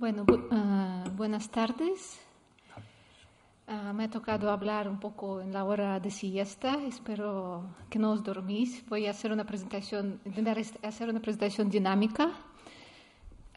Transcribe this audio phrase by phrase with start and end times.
[0.00, 2.18] Bueno, bu uh, buenas tardes.
[3.68, 6.78] Uh, me ha tocado hablar un poco en la hora de siesta.
[6.86, 8.82] Espero que no os dormís.
[8.88, 12.32] Voy a hacer una presentación, intentar hacer una presentación dinámica.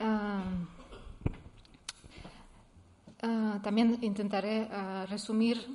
[0.02, 0.52] Uh,
[3.62, 4.68] también intentaré
[5.08, 5.66] resumir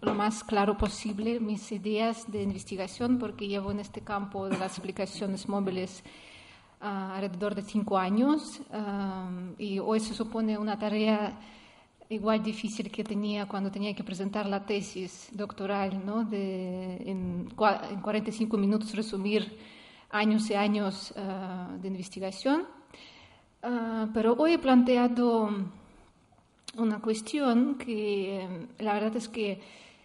[0.00, 4.78] lo más claro posible mis ideas de investigación porque llevo en este campo de las
[4.78, 6.04] aplicaciones móviles
[6.80, 8.60] alrededor de cinco años
[9.58, 11.38] y hoy se supone una tarea
[12.08, 16.24] igual difícil que tenía cuando tenía que presentar la tesis doctoral, ¿no?
[16.24, 17.48] de, en,
[17.90, 19.58] en 45 minutos resumir
[20.10, 21.14] años y años
[21.80, 22.64] de investigación.
[24.14, 25.50] pero hoy he planteado
[26.78, 29.60] una cuestión que la verdad es que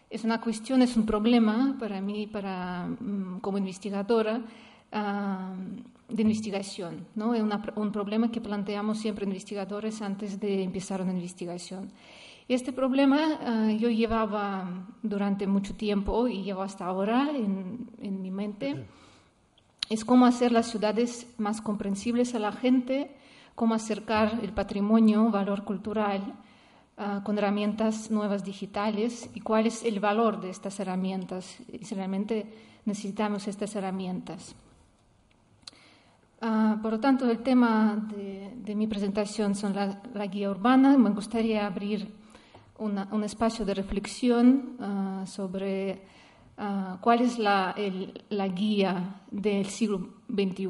[0.09, 4.41] es una cuestión, es un problema para mí para, mm, como investigadora
[6.11, 7.07] de investigación.
[7.15, 7.33] ¿no?
[7.33, 7.43] Es
[7.75, 11.91] un problema que planteamos siempre investigadores antes de empezar una investigación.
[12.47, 18.85] Este problema uh, yo llevaba durante mucho tiempo y llevo hasta ahora en, mi mente.
[19.89, 23.15] Es cómo hacer las ciudades más comprensibles a la gente,
[23.55, 26.35] cómo acercar el patrimonio, valor cultural,
[26.97, 31.57] uh, con herramientas nuevas digitales y cuál es el valor de estas herramientas.
[31.71, 32.51] Y realmente
[32.83, 34.55] necesitamos estas herramientas.
[36.41, 40.97] Uh, por lo tanto, el tema de, mi presentación son la, guía urbana.
[40.97, 42.11] Me gustaría abrir
[42.79, 46.01] un espacio de reflexión uh, sobre
[46.57, 47.75] uh, cuál es la,
[48.55, 50.67] guía del siglo XXI,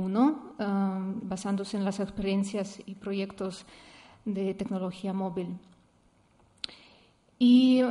[1.23, 3.65] basándose en las experiencias y proyectos
[4.25, 5.57] de tecnología móvil.
[7.39, 7.81] Y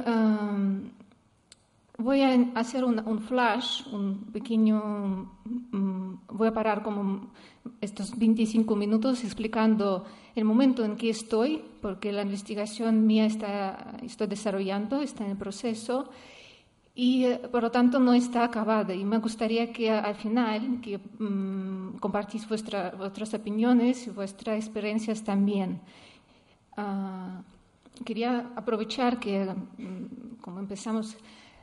[2.00, 5.30] voy a hacer un, un, flash, un pequeño,
[5.72, 7.30] um, voy a parar como
[7.80, 14.26] estos 25 minutos explicando el momento en que estoy, porque la investigación mía está, estoy
[14.26, 16.10] desarrollando, está en el proceso
[16.94, 18.94] y eh, por lo tanto no está acabada.
[18.94, 25.22] Y me gustaría que al final que um, compartís vuestra, vuestras opiniones y vuestras experiencias
[25.22, 25.80] también.
[26.78, 27.42] Uh,
[28.04, 29.46] quería aprovechar que,
[29.78, 31.16] um, como empezamos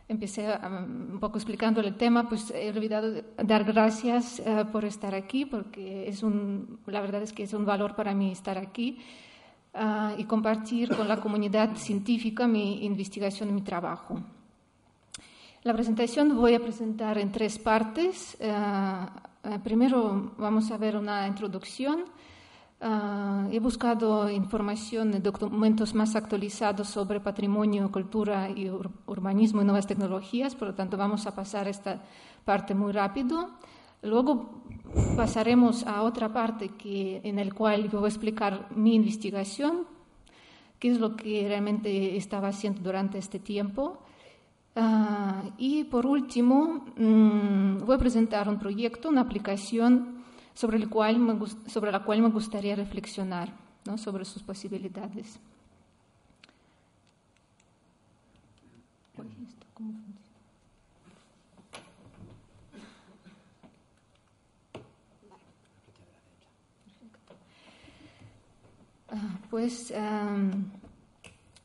[0.08, 5.14] empecé um, un poco explicando el tema, pues he olvidado dar gracias uh, por estar
[5.14, 9.00] aquí, porque es un, la verdad es que es un valor para mí estar aquí
[9.74, 14.20] uh, y compartir con la comunidad científica mi investigación y mi trabajo.
[15.64, 18.38] La presentación voy a presentar en tres partes.
[18.40, 22.06] Uh, primero vamos a ver una introducción
[22.80, 29.88] Uh, he buscado información documentos más actualizados sobre patrimonio, cultura y ur urbanismo y nuevas
[29.88, 32.04] tecnologías, por lo tanto vamos a pasar esta
[32.46, 33.50] parte muy rápido.
[34.04, 34.62] Luego
[35.16, 39.88] pasaremos a otra parte que, en la cual yo voy a explicar mi investigación,
[40.78, 44.04] qué es lo que realmente estaba haciendo durante este tiempo.
[44.76, 50.17] Uh, y por último, um, voy a presentar un proyecto, una aplicación
[50.58, 53.54] sobre, el cual sobre la cual me gustaría reflexionar,
[53.86, 53.96] ¿no?
[54.00, 55.40] sobre sus posibilidades.
[69.10, 69.94] Ah, pues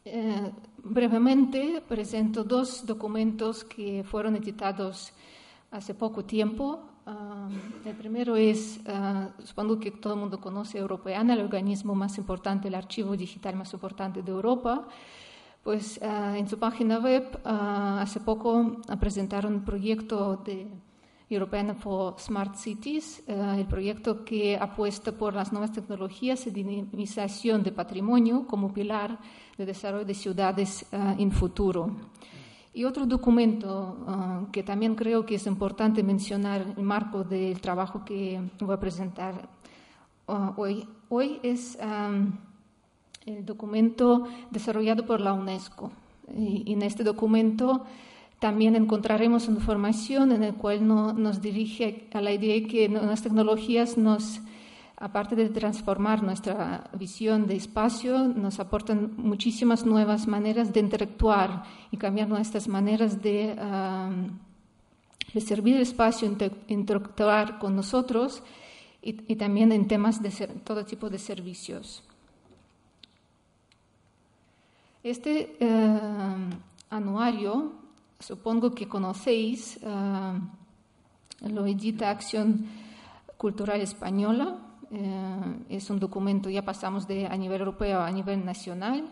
[0.04, 0.52] eh,
[0.84, 5.14] brevemente presento dos documentos que fueron editados
[5.70, 11.34] hace poco tiempo Uh, el primero es, uh, supongo que todo el mundo conoce Europeana,
[11.34, 14.86] el organismo más importante, el archivo digital más importante de Europa.
[15.64, 20.68] Pues uh, en su página web hace poco presentaron un proyecto de
[21.28, 27.72] Europeana for Smart Cities, el proyecto que apuesta por las nuevas tecnologías y dinamización de
[27.72, 29.18] patrimonio como pilar
[29.56, 31.96] de desarrollo de ciudades en futuro.
[32.74, 37.60] Y otro documento uh, que también creo que es importante mencionar en el marco del
[37.60, 39.48] trabajo que voy a presentar
[40.26, 42.32] uh, hoy, hoy es um,
[43.26, 45.92] el documento desarrollado por la UNESCO.
[46.34, 47.84] Y, y en este documento
[48.42, 53.96] También encontraremos información en la cual nos dirige a la idea de que las tecnologías
[53.96, 54.40] nos,
[55.02, 61.96] aparte de transformar nuestra visión de espacio, nos aportan muchísimas nuevas maneras de interactuar y
[61.96, 63.56] cambiar nuestras maneras de,
[65.44, 66.32] servir el espacio,
[66.68, 68.44] interactuar con nosotros
[69.02, 70.30] y, también en temas de
[70.62, 72.04] todo tipo de servicios.
[75.02, 75.58] Este
[76.90, 77.72] anuario
[78.20, 80.38] supongo que conocéis, uh,
[81.48, 82.66] lo edita Acción
[83.36, 84.61] Cultural Española.
[84.92, 89.08] Uh, es un documento, ya pasamos de a nivel europeo a nivel nacional.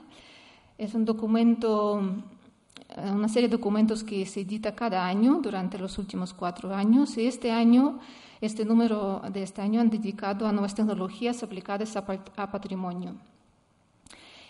[0.76, 5.96] Es un documento, uh, una serie de documentos que se edita cada año durante los
[5.96, 7.16] últimos cuatro años.
[7.16, 7.98] Y este año,
[8.42, 12.04] este número de este año han dedicado a nuevas tecnologías aplicadas a,
[12.36, 13.14] a patrimonio.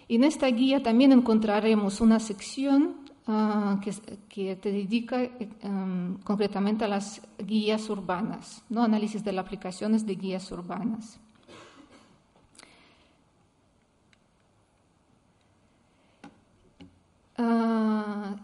[0.08, 2.96] En esta guía también encontraremos una sección
[3.32, 3.78] Ah,
[4.28, 8.82] que, te dedica em, concretamente a las guías urbanas, ¿no?
[8.82, 11.20] análisis de las aplicaciones de guías urbanas.
[17.38, 18.34] Ah,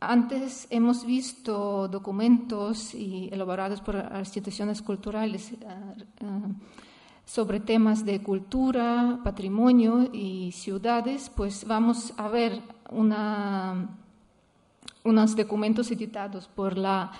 [0.00, 6.48] antes hemos visto documentos elaborados por instituciones culturales ah,
[7.26, 13.96] sobre temas de cultura, patrimonio y ciudades, pues vamos a ver una,
[15.04, 17.10] unos documentos editados por las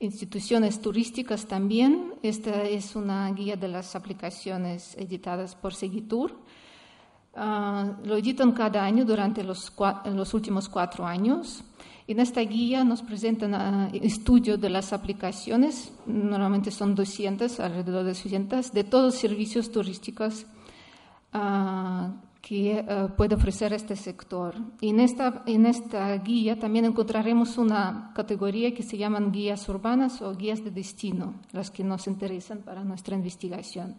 [0.00, 2.14] instituciones turísticas también.
[2.22, 6.34] Esta es una guía de las aplicaciones editadas por Seguitur.
[7.34, 9.72] Ah, lo editan cada año durante los,
[10.06, 11.62] los, últimos cuatro años.
[12.08, 18.10] En esta guía nos presentan uh, estudio de las aplicaciones, normalmente son 200, alrededor de
[18.10, 20.46] 200, de todos los servicios turísticos
[21.34, 22.08] uh,
[22.46, 24.54] que uh, puede ofrecer este sector.
[24.80, 30.22] Y en esta, en esta guía también encontraremos una categoría que se llaman guías urbanas
[30.22, 33.96] o guías de destino, las que nos interesan para nuestra investigación.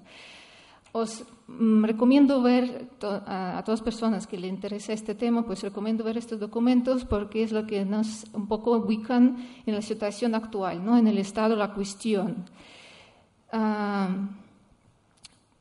[0.93, 6.05] Os mm, recomiendo ver a, todas las personas que le interesa este tema, pues recomiendo
[6.05, 10.85] ver estos documentos porque es lo que nos un poco ubican en la situación actual,
[10.85, 10.97] ¿no?
[10.97, 12.45] en el estado de la cuestión.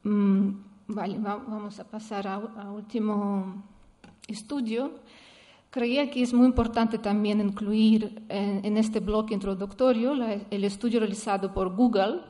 [0.05, 2.39] Mm, Vale, vamos a pasar a,
[2.71, 3.65] último
[4.29, 4.93] estudio.
[5.69, 10.15] Creía que es muy importante también incluir en, este bloque introductorio
[10.49, 12.21] el estudio realizado por Google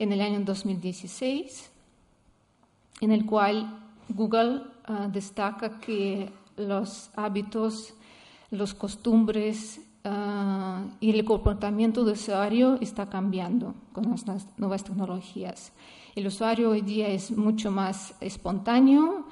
[0.00, 1.70] en el año 2016,
[3.00, 7.94] en el cual Google ah, destaca que los hábitos,
[8.50, 15.72] los costumbres ah, y el comportamiento del usuario está cambiando con las nuevas tecnologías.
[16.14, 19.26] El usuario hoy día es mucho más espontáneo,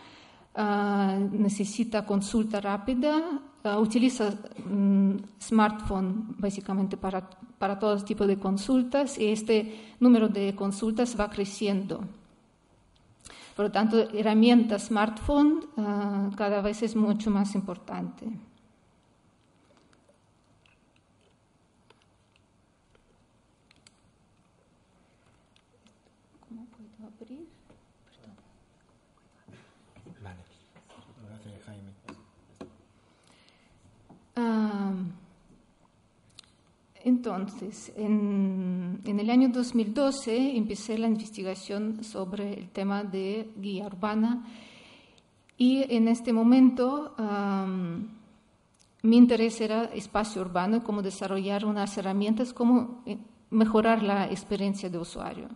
[0.55, 4.35] ah, necesita consulta rápida, ah, utiliza
[4.67, 7.29] mm, smartphone básicamente para,
[7.59, 12.01] para todo tipo de consultas y este número de consultas va creciendo.
[13.55, 15.67] Por lo tanto, herramienta smartphone
[16.37, 18.27] cada vez es mucho más importante.
[37.05, 44.47] Entonces, en, el año 2012 empecé la investigación sobre el tema de guía urbana
[45.57, 47.15] y en este momento
[49.03, 53.19] mi interés era espacio urbano y cómo desarrollar unas herramientas, cómo eh,
[53.51, 55.49] mejorar la experiencia de usuario.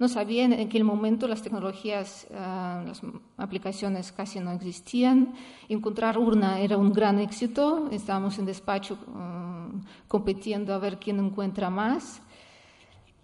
[0.00, 3.02] No sabía en aquel momento las tecnologías, ah, las
[3.36, 5.34] aplicaciones casi no existían.
[5.68, 7.86] Encontrar urna era un gran éxito.
[7.92, 9.68] Estábamos en despacho ah,
[10.08, 12.22] compitiendo a ver quién encuentra más.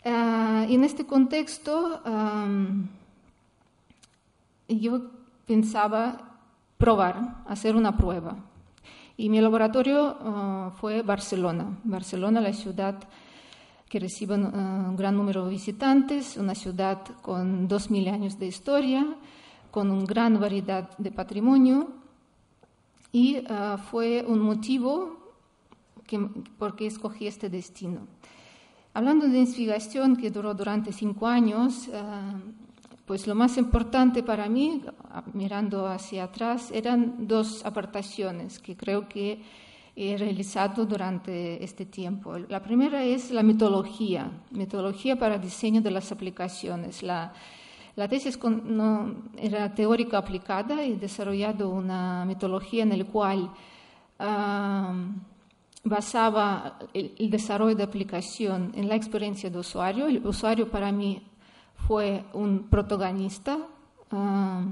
[0.05, 2.03] Ah, y en este contexto,
[4.69, 5.01] yo
[5.47, 6.37] pensaba
[6.77, 8.37] probar, hacer una prueba.
[9.17, 11.79] Y mi laboratorio fue Barcelona.
[11.85, 12.97] Barcelona, la ciudad
[13.89, 19.07] que recibe eh, un gran número de visitantes, una ciudad con 2.000 años de historia,
[19.71, 21.89] con una gran variedad de patrimonio
[23.13, 23.45] y eh,
[23.91, 25.17] fue un motivo
[26.07, 26.19] que,
[26.59, 28.07] por qué escogí este destino.
[28.95, 32.03] Hablando de investigación que duró durante cinco años, eh,
[33.05, 34.83] pues lo más importante para mí,
[35.33, 39.41] mirando hacia atrás, eran dos apartaciones que creo que
[39.97, 42.39] he realizado durante este tiempo.
[42.39, 47.03] La primera es la metodología, metodología para diseño de las aplicaciones.
[47.03, 47.33] La,
[47.97, 53.51] la tesis no, era teórica aplicada y desarrollado una metodología en la cual
[55.83, 60.09] basaba el, desarrollo de aplicación en la experiencia de usuario.
[60.09, 61.27] El usuario para mí
[61.87, 63.59] fue un protagonista.
[64.11, 64.63] Ah,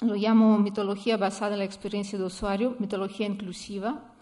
[0.00, 4.14] lo llamo mitología basada en la experiencia de usuario, mitología inclusiva.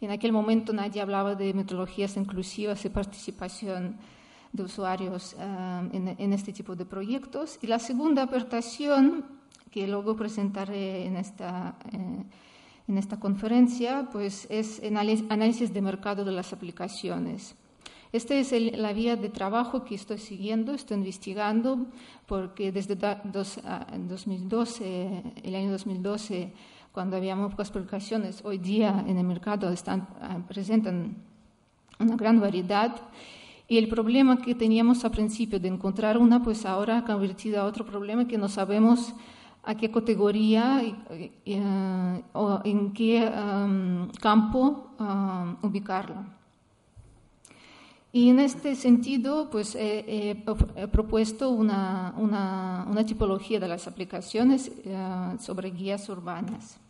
[0.00, 3.96] En aquel momento nadie hablaba de metodologías inclusivas y participación
[4.52, 7.58] de usuarios ah, en, este tipo de proyectos.
[7.60, 9.24] Y la segunda aportación,
[9.70, 12.24] que luego presentaré en esta, eh,
[12.88, 14.80] en esta conferencia, pues es
[15.28, 17.54] análisis de mercado de las aplicaciones.
[18.10, 21.86] Esta es la vía de trabajo que estoy siguiendo, estoy investigando,
[22.26, 23.86] porque desde 2012, ah,
[25.42, 26.52] el año 2012
[26.90, 31.16] cuando había pocas publicaciones, hoy día en el mercado están, ah, presentan
[31.98, 32.96] una gran variedad.
[33.68, 37.64] Y el problema que teníamos al principio de encontrar una, pues ahora ha convertido a
[37.64, 39.12] otro problema que no sabemos
[39.64, 40.80] a qué categoría
[41.58, 43.30] ah, o en qué
[44.18, 46.37] campo uh, ubicarla.
[48.12, 50.42] Y en este sentido, pues he,
[50.90, 54.72] propuesto una, una, una, tipología de las aplicaciones
[55.38, 56.80] sobre guías urbanas.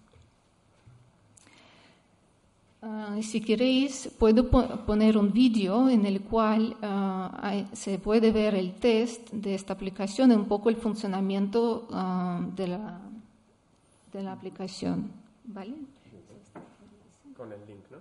[2.80, 4.48] Ah, si queréis, puedo
[4.87, 10.30] poner un vídeo en el cual ah, se puede ver el test de esta aplicación,
[10.30, 13.00] un poco el funcionamiento ah, de, la,
[14.12, 15.10] de la aplicación.
[15.44, 15.75] ¿Vale?
[17.37, 17.98] Con el link, ¿no?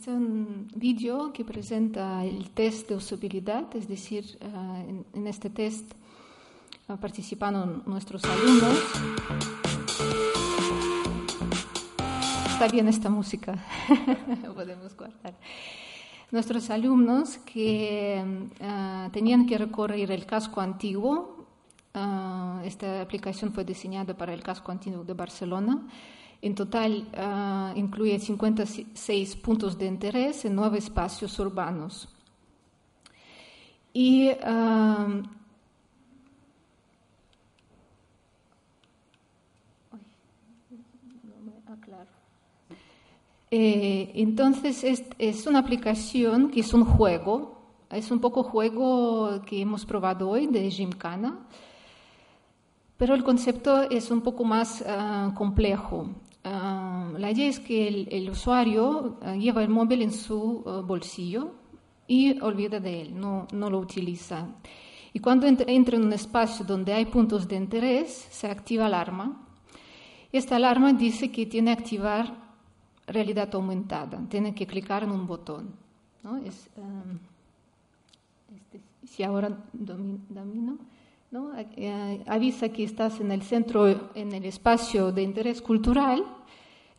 [0.00, 5.92] Es un vídeo que presenta el test de usabilidad, es decir, eh, en, este test
[7.00, 8.78] participaron nuestros alumnos.
[12.50, 13.62] Está bien esta música,
[14.54, 15.34] podemos guardar.
[16.30, 18.24] Nuestros alumnos que
[18.58, 21.46] eh, tenían que recorrer el casco antiguo,
[21.92, 25.86] eh, esta aplicación fue diseñada para el casco antiguo de Barcelona,
[26.42, 32.08] en total uh, incluye 56 puntos de interés en nueve espacios urbanos.
[33.92, 35.22] Y uh,
[43.50, 49.60] eh, entonces es, es, una aplicación que es un juego es un poco juego que
[49.60, 51.40] hemos probado hoy de Gymkhana,
[52.96, 56.08] pero el concepto es un poco más ah, complejo.
[56.44, 61.52] Ah, la idea es que el, usuario ah, lleva el móvil en su bolsillo
[62.06, 64.48] y olvida de él, no, no lo utiliza.
[65.12, 65.66] Y cuando entra
[65.96, 69.46] en un espacio donde hay puntos de interés, se activa alarma.
[70.32, 72.50] Esta alarma dice que tiene que activar
[73.06, 75.74] realidad aumentada, tiene que clicar en un botón.
[76.22, 76.36] ¿no?
[76.38, 76.70] Es,
[78.54, 80.78] este, si ahora domino,
[81.30, 81.52] ¿no?
[81.56, 86.24] Eh, avisa que estás en el centro, en el espacio de interés cultural.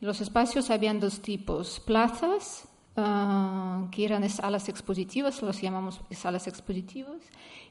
[0.00, 7.20] Los espacios habían dos tipos, plazas, ah, que eran salas expositivas, los llamamos salas expositivas,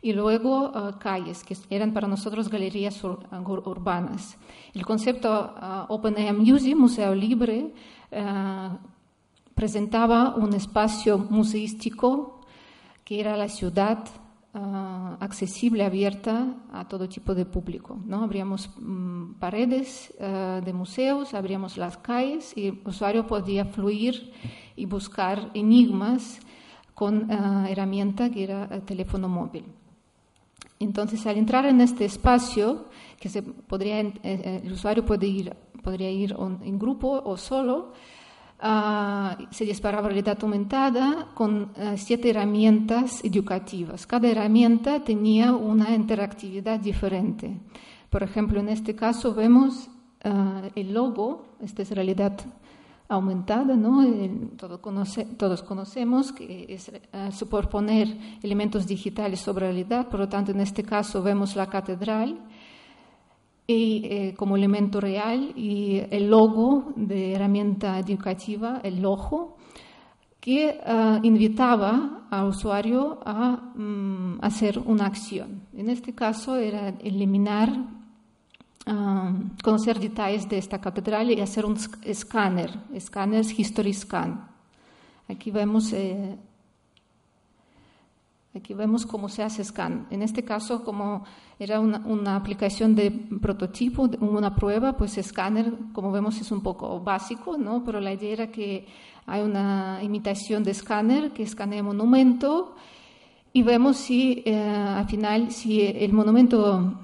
[0.04, 4.38] y luego ah, calles, que eran para nosotros galerías urbanas.
[4.74, 7.74] El concepto uh, Open Air Museum, Museo Libre,
[9.56, 12.42] presentaba un espacio museístico
[13.04, 14.06] que era la ciudad
[14.54, 18.00] uh, accesible, abierta a todo tipo de público.
[18.06, 18.24] ¿no?
[18.24, 24.32] Abríamos um, paredes uh, de museos, abríamos las calles y el usuario podía fluir
[24.76, 26.40] y buscar enigmas
[26.94, 29.66] con uh, herramienta que era el teléfono móvil.
[30.80, 32.86] Entonces, al entrar en este espacio,
[33.20, 37.94] que se podría, eh, el usuario puede ir, podría ir en grupo o solo,
[38.64, 44.06] Uh, se disparaba realidad aumentada con uh, siete herramientas educativas.
[44.06, 47.58] Cada herramienta tenía una interactividad diferente.
[48.12, 49.90] Por ejemplo, en este caso vemos
[50.24, 52.38] uh, el logo, esta es realidad
[53.08, 54.06] aumentada, ¿no?
[55.38, 56.92] Todos conocemos que es
[57.32, 62.38] superponer elementos digitales sobre realidad, por lo tanto, en este caso vemos la catedral
[63.68, 69.58] y, eh, como elemento real y el logo de herramienta educativa, el logo,
[70.42, 75.68] que uh, invitaba al usuario a um, hacer una acción.
[75.72, 77.70] En este caso era eliminar,
[78.88, 84.50] um, conocer detalles de esta catedral y hacer un escáner, escáner History Scan.
[85.30, 86.36] Aquí vemos eh,
[88.54, 90.08] Aquí vemos cómo se hace scan.
[90.10, 91.24] En este caso, como
[91.58, 93.10] era una, aplicación de
[93.42, 97.84] prototipo, una prueba, pues escáner, como vemos, es un poco básico, ¿no?
[97.86, 98.88] Pero la idea era que
[99.26, 102.76] hay una imitación de escáner que escanea monumento
[103.54, 107.00] y vemos si eh, al final si el monumento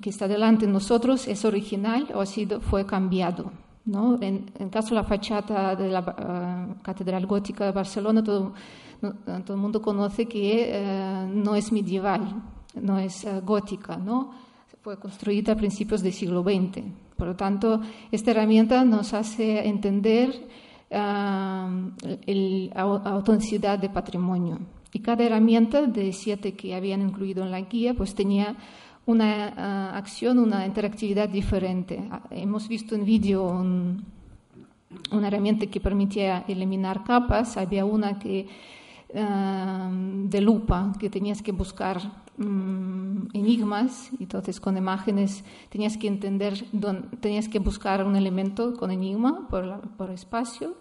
[0.00, 3.52] que está delante de nosotros es original o sido, fue cambiado.
[3.84, 4.18] ¿no?
[4.22, 8.54] En, el caso de la fachada de la eh, Catedral Gótica de Barcelona, todo
[9.00, 12.42] todo el mundo conoce que eh, no es medieval,
[12.74, 14.30] no es eh, gótica, ¿no?
[14.82, 16.82] Fue construida a principios del siglo XX.
[17.16, 17.80] Por lo tanto,
[18.10, 20.48] esta herramienta nos hace entender
[20.90, 24.58] eh, la autenticidad de patrimonio.
[24.92, 28.56] Y cada herramienta de siete que habían incluido en la guía, pues tenía
[29.04, 32.02] una acción, una interactividad diferente.
[32.10, 33.44] Ah, hemos visto en vídeo
[35.10, 38.46] una herramienta que permitía eliminar capas, había una que
[39.16, 41.98] De lupa, que tenías que buscar
[42.36, 46.66] mm, enigmas, entonces con imágenes tenías que entender,
[47.20, 50.76] tenías que buscar un elemento con enigma por, por espacio.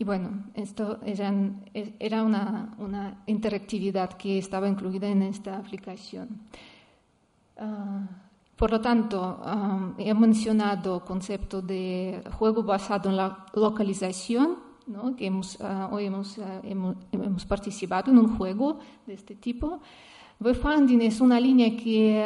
[0.00, 1.64] Y bueno, esto eran,
[2.00, 6.40] era una, una, interactividad que estaba incluida en esta aplicación.
[7.56, 8.00] Ah,
[8.56, 9.40] por lo tanto,
[9.96, 14.67] he mencionado concepto de juego basado en la localización
[15.16, 19.80] que hemos, ah, hoy hemos, ah, hemos, hemos, participado en un juego de este tipo.
[20.40, 22.24] Wayfinding es una línea que,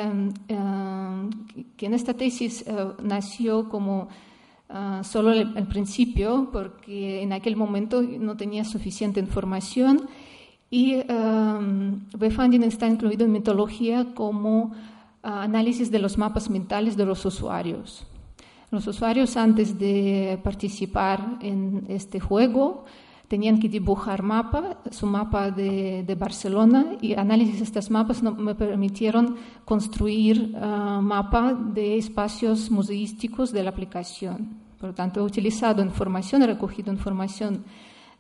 [0.51, 1.29] ah,
[1.77, 2.64] que en esta tesis
[3.03, 4.09] nació como
[5.03, 10.09] solo al principio, porque en aquel momento no tenía suficiente información
[10.70, 10.96] y
[12.18, 14.72] Wayfinding está incluido en metodología como
[15.22, 18.07] análisis de los mapas mentales de los usuarios.
[18.73, 22.87] Los usuarios antes de participar en este juego
[23.29, 29.37] tenían que dibujar mapa, su mapa de, Barcelona y análisis de estos mapas me permitieron
[29.67, 34.57] construir uh, mapa de espacios museísticos de la aplicación.
[34.81, 37.65] Por lo tanto, he utilizado información, he recogido información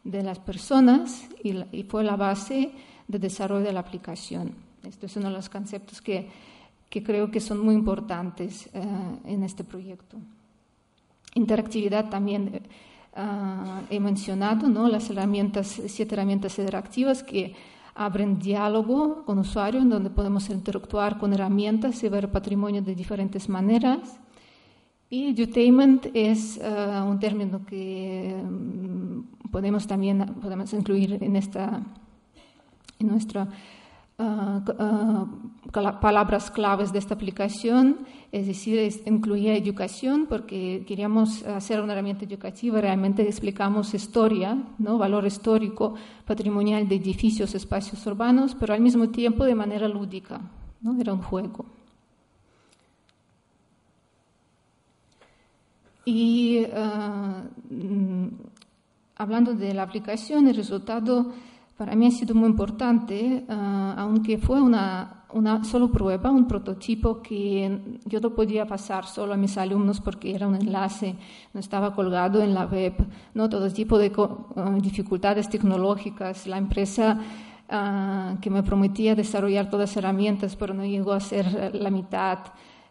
[0.04, 2.72] de las personas y, fue la base
[3.08, 4.52] de desarrollo de la aplicación.
[4.86, 6.28] Esto es uno de los conceptos que,
[6.90, 10.18] creo que son muy importantes uh, en este proyecto.
[11.34, 12.62] Interactividad también
[13.16, 14.88] uh, he mencionado, ¿no?
[14.88, 17.54] las herramientas, siete herramientas interactivas que
[17.94, 23.48] abren diálogo con usuario, en donde podemos interactuar con herramientas y ver patrimonio de diferentes
[23.48, 24.18] maneras.
[25.10, 31.82] Y edutainment es uh, un término que um, podemos también podemos incluir en esta,
[32.98, 33.46] En nuestra
[36.00, 42.80] palabras claves de esta aplicación, es decir, incluía educación porque queríamos hacer una herramienta educativa,
[42.80, 44.98] realmente explicamos historia, ¿no?
[44.98, 45.94] valor histórico,
[46.24, 50.40] patrimonial de edificios, espacios urbanos, pero al mismo tiempo de manera lúdica,
[50.80, 51.00] ¿no?
[51.00, 51.64] era un juego.
[56.04, 58.28] Y uh,
[59.16, 61.32] hablando de la aplicación, el resultado
[61.82, 63.52] para mí ha sido muy importante, uh,
[63.96, 69.36] aunque fue una, una solo prueba, un prototipo que yo no podía pasar solo a
[69.36, 71.16] mis alumnos porque era un enlace,
[71.52, 72.94] no estaba colgado en la web,
[73.34, 76.46] no todo tipo de uh, dificultades tecnológicas.
[76.46, 77.18] La empresa
[77.68, 82.38] uh, que me prometía desarrollar todas las herramientas, pero no llegó a ser la mitad.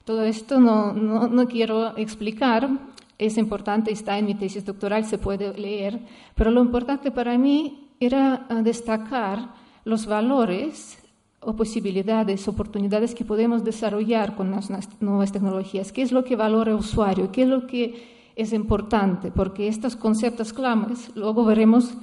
[0.04, 2.70] Todo esto no, no, no quiero explicar,
[3.18, 5.98] es importante, está en mi tesis doctoral, se puede leer,
[6.36, 9.54] pero lo importante para mí era ah, destacar
[9.86, 10.98] los valores
[11.40, 15.92] o posibilidades, oportunidades que podemos desarrollar con las nuevas tecnologías.
[15.92, 17.32] ¿Qué es lo que valora el usuario?
[17.32, 19.32] ¿Qué es lo que es importante?
[19.32, 21.94] Porque estos conceptos claves luego veremos,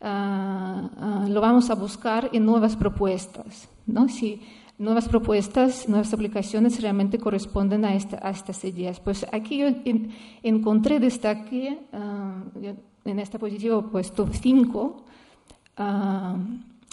[0.00, 3.68] ah, ah, lo vamos a buscar en nuevas propuestas.
[3.86, 4.08] ¿no?
[4.08, 4.40] Si
[4.78, 8.98] nuevas propuestas, nuevas aplicaciones realmente corresponden a, esta, a estas ideas.
[8.98, 9.68] Pues aquí yo
[10.42, 11.78] encontré, destaqué,
[13.04, 15.04] en esta posición he puesto cinco,
[15.76, 16.38] Uh,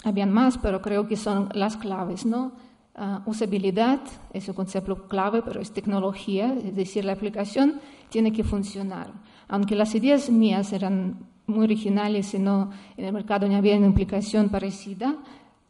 [0.04, 2.52] habían más, pero creo que son las claves, ¿no?
[2.96, 4.00] Uh, usabilidad
[4.32, 9.12] es un concepto clave, pero es tecnología, es decir, la aplicación tiene que funcionar.
[9.48, 11.16] Aunque las ideas mías eran
[11.46, 15.14] muy originales y no, en el mercado no había una implicación parecida,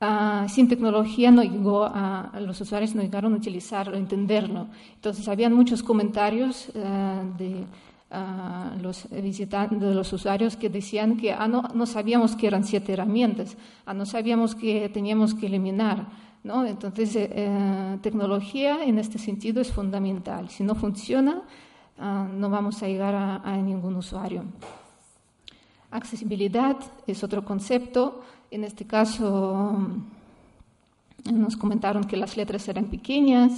[0.01, 4.68] uh, sin tecnología no llegó a, los usuarios no llegaron a utilizarlo, a entenderlo.
[4.94, 7.66] Entonces, habían muchos comentarios de
[8.81, 13.57] los visitantes, los usuarios que decían que ah, no, no, sabíamos que eran siete herramientas,
[13.87, 16.07] ah, no sabíamos que teníamos que eliminar.
[16.44, 16.66] ¿no?
[16.66, 20.51] Entonces, eh, eh, tecnología en este sentido es fundamental.
[20.51, 21.42] Si no funciona,
[21.98, 24.44] ah, no vamos a llegar a, a, ningún usuario.
[25.90, 28.22] Accesibilidad es otro concepto.
[28.51, 29.79] En este caso,
[31.33, 33.53] nos comentaron que las letras eran pequeñas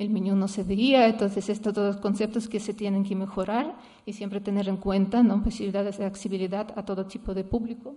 [0.00, 4.14] el menú no se veía, entonces estos todos conceptos que se tienen que mejorar y
[4.14, 5.42] siempre tener en cuenta ¿no?
[5.42, 7.94] posibilidades de accesibilidad a todo tipo de público.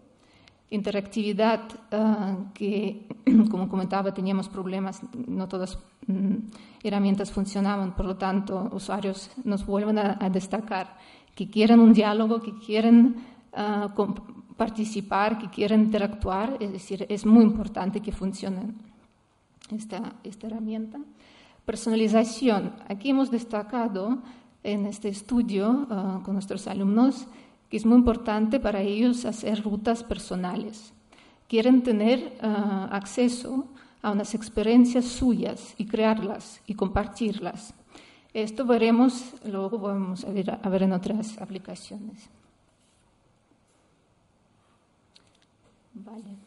[0.70, 1.62] Interactividad,
[1.94, 3.08] ah, que
[3.50, 6.36] como comentaba teníamos problemas, no todas mm,
[6.84, 10.98] herramientas funcionaban, por lo tanto usuarios nos vuelven a, destacar
[11.34, 13.16] que quieren un diálogo, que quieren
[13.54, 13.94] ah,
[14.58, 18.74] participar, que quieren interactuar, es decir, es muy importante que funcione
[19.72, 21.00] esta, esta herramienta.
[21.66, 22.74] Personalización.
[22.90, 24.20] Aquí hemos destacado
[24.64, 27.28] en este estudio ah, con nuestros alumnos
[27.70, 30.94] que es muy importante para ellos hacer rutas personales.
[31.48, 33.66] Quieren tener ah, acceso
[34.02, 37.74] a unas experiencias suyas y crearlas y compartirlas.
[38.34, 42.30] Esto veremos, luego vamos a a ver en otras aplicaciones.
[45.94, 46.43] Vale.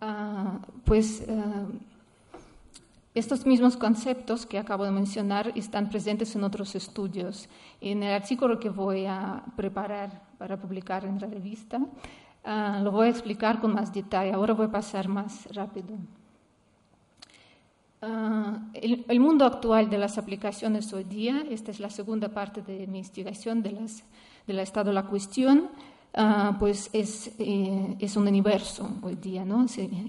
[0.00, 1.66] Ah, pues ah,
[3.14, 7.48] estos mismos conceptos que acabo de mencionar están presentes en otros estudios.
[7.80, 11.80] En el artículo que voy a preparar para publicar en la revista,
[12.44, 14.32] ah, lo voy a explicar con más detalle.
[14.32, 15.96] Ahora voy a pasar más rápido.
[18.74, 22.86] el, el, mundo actual de las aplicaciones hoy día, esta es la segunda parte de
[22.86, 24.04] mi investigación de las,
[24.46, 25.68] del estado de la cuestión,
[26.14, 29.44] Ah, pues es, eh, es, un universo hoy día.
[29.44, 29.66] ¿no?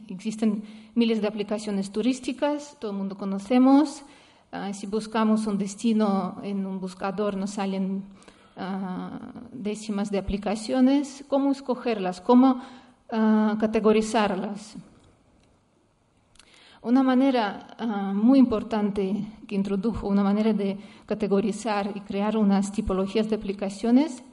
[0.07, 0.63] existen
[0.95, 4.03] miles de aplicaciones turísticas, todo el mundo conocemos.
[4.51, 8.03] Ah, si buscamos un destino en un buscador nos salen
[8.57, 8.61] uh,
[9.51, 11.23] décimas de aplicaciones.
[11.27, 12.21] ¿Cómo escogerlas?
[12.21, 12.61] ¿Cómo
[13.09, 14.75] categorizarlas?
[16.83, 17.75] Una manera
[18.13, 24.23] muy importante que introdujo, una manera de categorizar y crear unas tipologías de aplicaciones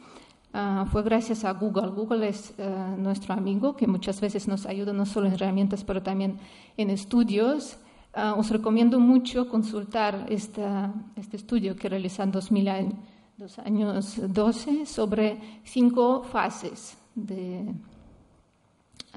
[0.58, 1.88] Ah, fue gracias a Google.
[1.88, 6.02] Google es eh, nuestro amigo que muchas veces nos ayuda no solo en herramientas, pero
[6.02, 6.38] también
[6.78, 7.76] en estudios.
[8.14, 16.96] Ah, os recomiendo mucho consultar esta, este estudio que realizó en 2012 sobre cinco fases
[17.14, 17.74] de,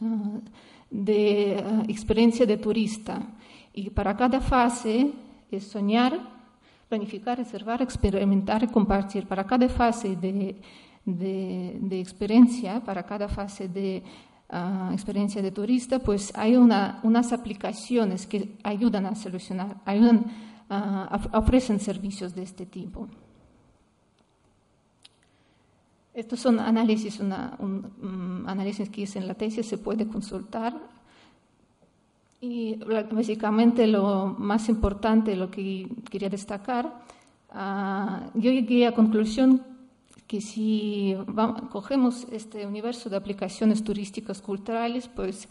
[0.02, 0.42] ah,
[0.92, 1.54] de
[1.88, 3.22] experiencia de turista.
[3.74, 5.14] Y para cada fase
[5.50, 6.20] es soñar,
[6.90, 9.26] planificar, reservar, experimentar y compartir.
[9.26, 10.60] Para cada fase de
[11.18, 14.04] de, experiencia para cada fase de
[14.50, 20.26] ah, experiencia de turista, pues hay unas aplicaciones que ayudan a solucionar, ayudan,
[20.70, 23.08] uh, ofrecen servicios de este tipo.
[26.14, 30.76] Estos son análisis, una, un, um, análisis que hice en la tesis, se puede consultar.
[32.42, 32.76] Y
[33.12, 37.04] básicamente lo más importante, lo que quería destacar,
[37.54, 39.62] uh, yo llegué a conclusión
[40.30, 41.16] que si
[41.72, 45.50] cogemos este universo de aplicaciones turísticas culturales, pues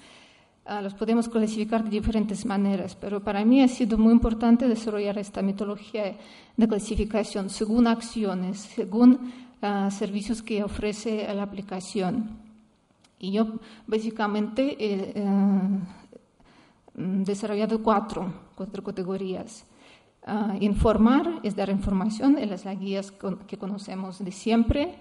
[0.70, 5.18] uh, los podemos clasificar de diferentes maneras, pero para mí ha sido muy importante desarrollar
[5.18, 6.16] esta metodología
[6.56, 9.32] de clasificación según acciones, según
[9.90, 12.38] servicios que ofrece la aplicación.
[13.18, 15.26] Y yo básicamente he
[16.94, 19.66] desarrollado cuatro, cuatro categorías.
[20.26, 23.12] Uh, informar es dar información en las guías
[23.46, 24.96] que conocemos de siempre.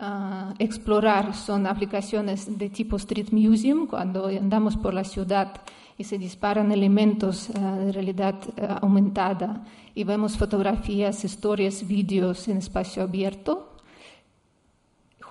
[0.00, 5.60] Uh, explorar son aplicaciones de tipo Street Museum, cuando andamos por la ciudad
[5.98, 7.52] y se disparan elementos uh,
[7.84, 8.36] de realidad
[8.80, 13.72] aumentada y vemos fotografías, historias, vídeos en espacio abierto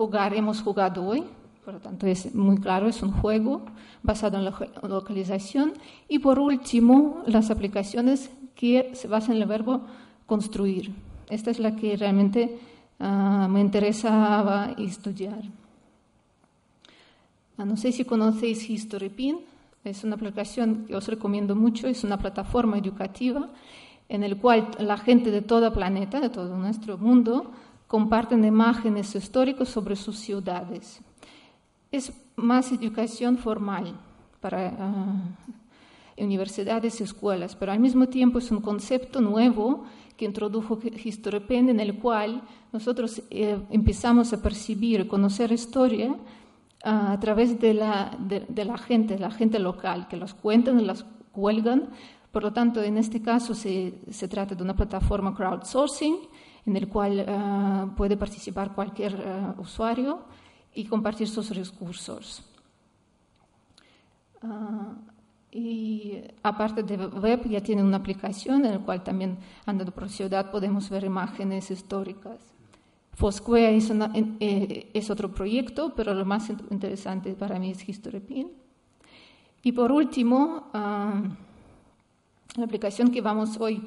[0.02, 1.24] jugar hemos jugado hoy,
[1.64, 3.62] por lo tanto es muy claro, es un juego
[4.02, 4.54] basado en la
[4.88, 5.74] localización.
[6.08, 9.82] Y por último, las aplicaciones que se basan en el verbo
[10.26, 10.94] construir.
[11.30, 12.60] Esta es la que realmente
[13.00, 15.42] uh, me interesaba estudiar.
[17.58, 19.40] Uh, no sé si conocéis HistoryPin,
[19.84, 23.50] es una aplicación que os recomiendo mucho, es una plataforma educativa
[24.10, 27.52] en la cual la gente de todo el planeta, de todo nuestro mundo,
[27.88, 31.02] comparten imágenes históricas sobre sus ciudades.
[31.92, 33.94] Es más educación formal
[34.40, 35.52] para uh,
[36.18, 39.86] universidades y escuelas, pero al mismo tiempo es un concepto nuevo
[40.18, 46.18] que introdujo HistoryPen en el cual nosotros eh, empezamos a percibir, conocer historia uh,
[46.84, 51.06] a través de la, de, de la, gente, la gente local, que las cuentan, las
[51.32, 51.90] cuelgan.
[52.32, 56.18] Por lo tanto, en este caso se, se trata de una plataforma crowdsourcing
[56.66, 60.20] en el cual uh, puede participar cualquier uh, usuario
[60.74, 62.44] y compartir sus recursos.
[65.52, 70.50] Y aparte de web, ya tiene una aplicación en la cual también, andando por ciudad,
[70.50, 72.40] podemos ver imágenes históricas.
[73.14, 78.50] Foursquare es, una, eh, es otro proyecto, pero lo más interesante para mí es HistoryPin.
[79.64, 83.84] Y por último, la aplicación que vamos hoy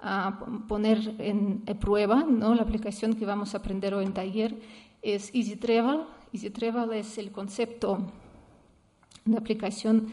[0.00, 2.54] a poner en prueba, ¿no?
[2.54, 4.56] la aplicación que vamos a aprender hoy en taller
[5.02, 6.02] es Easy Travel.
[6.32, 7.98] Easy Travel es el concepto
[9.24, 10.12] de aplicación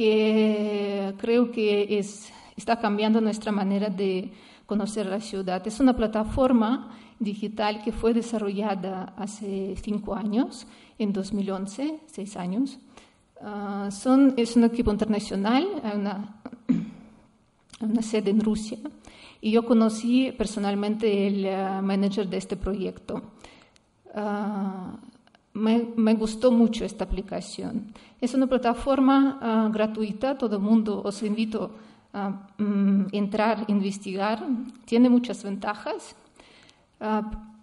[0.00, 4.32] que creo que es, está cambiando nuestra manera de
[4.64, 5.60] conocer la ciudad.
[5.66, 10.66] Es una plataforma digital que fue desarrollada hace cinco años,
[10.98, 12.78] en 2011, seis años.
[13.42, 16.40] Uh, son, es un equipo internacional, hay una,
[17.82, 18.78] una sede en Rusia
[19.42, 23.20] y yo conocí personalmente el uh, manager de este proyecto.
[24.14, 25.09] Uh,
[25.52, 27.92] me, gustó mucho esta aplicación.
[28.20, 31.72] Es una plataforma uh, gratuita, todo el mundo os invito
[32.12, 34.44] a um, entrar, investigar.
[34.84, 36.16] Tiene muchas ventajas.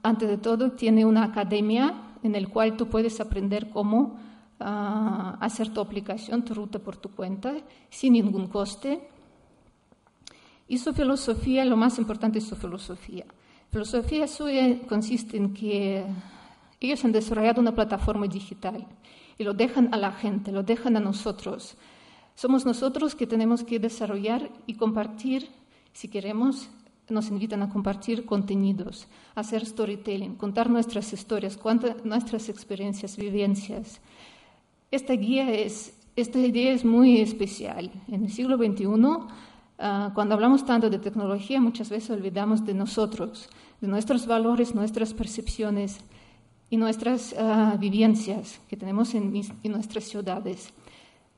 [0.04, 4.18] antes de todo, tiene una academia en la cual tú puedes aprender cómo
[4.60, 7.54] hacer tu aplicación, tu ruta por tu cuenta,
[7.90, 9.08] sin ningún coste
[10.68, 13.26] y su filosofía, lo más importante es su filosofía.
[13.72, 16.06] Filosofía suya consiste en que
[16.80, 18.86] ellos han desarrollado una plataforma digital
[19.38, 21.76] y lo dejan a la gente, lo dejan a nosotros.
[22.36, 25.50] Somos nosotros que tenemos que desarrollar y compartir,
[25.94, 26.70] si queremos,
[27.10, 31.58] nos invitan a compartir contenidos, hacer storytelling, contar nuestras historias,
[32.04, 34.02] nuestras experiencias, vivencias.
[34.92, 37.92] Esta guía es, esta idea es muy especial.
[38.08, 38.88] En el siglo XXI
[39.80, 43.48] Uh, cuando hablamos tanto de tecnología, muchas veces olvidamos de nosotros,
[43.80, 46.00] de nuestros valores, nuestras percepciones
[46.70, 50.74] y nuestras uh, vivencias que tenemos en, mis, en, nuestras ciudades.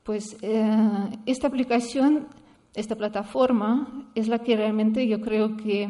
[0.03, 2.27] Pues uh, esta aplicación,
[2.73, 5.89] esta plataforma, es la que realmente yo creo que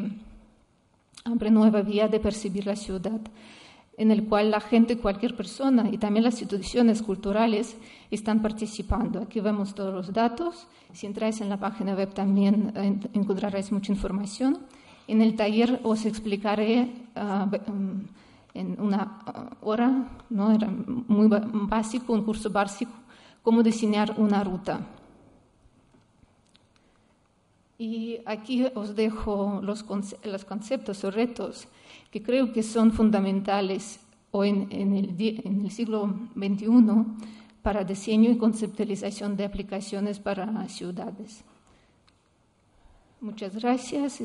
[1.24, 3.20] abre nueva vía de percibir la ciudad
[4.00, 7.76] en el cual la gente, cualquier persona y también las instituciones culturales
[8.10, 9.20] están participando.
[9.20, 10.66] Aquí vemos todos los datos.
[10.94, 14.56] Si entráis en la página web también eh, encontraréis mucha información.
[15.06, 17.50] En el taller os explicaré uh,
[18.54, 20.52] en una hora, ¿no?
[20.52, 22.92] era muy básico, un curso básico,
[23.42, 24.80] cómo diseñar una ruta.
[27.78, 29.86] Y aquí os dejo los,
[30.24, 31.66] los conceptos o retos
[32.10, 34.00] que creo que son fundamentales
[34.32, 36.68] hoy en, el, en el siglo XXI
[37.62, 41.44] para diseño y conceptualización de aplicaciones para ciudades.
[43.20, 44.22] Muchas gracias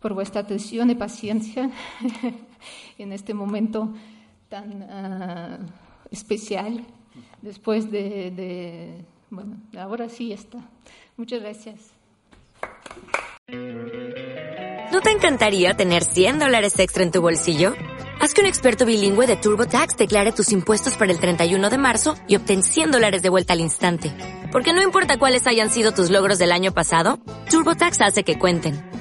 [0.00, 1.70] por vuestra atención y paciencia
[2.98, 3.92] en este momento
[4.48, 5.58] tan ah,
[6.10, 6.84] especial
[7.42, 10.58] después de, Bueno, ahora sí está.
[11.16, 11.80] Muchas gracias.
[14.92, 17.74] ¿No te encantaría tener 100 dólares extra en tu bolsillo?
[18.18, 22.16] Haz que un experto bilingüe de TurboTax declare tus impuestos para el 31 de marzo
[22.26, 24.12] y obtén 100 dólares de vuelta al instante.
[24.52, 27.18] Porque no importa cuáles hayan sido tus logros del año pasado,
[27.50, 28.95] TurboTax hace que cuenten.